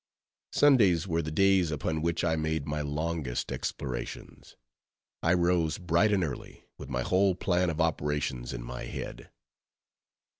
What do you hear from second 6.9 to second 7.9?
whole plan of